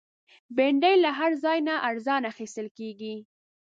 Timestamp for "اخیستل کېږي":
2.33-3.15